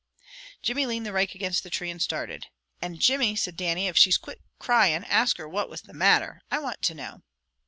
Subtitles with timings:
[0.63, 2.47] Jimmy leaned the rake against a tree, and started.
[2.81, 3.87] "And Jimmy," said Dannie.
[3.87, 6.41] "If she's quit crying, ask her what was the matter.
[6.49, 7.21] I want to know."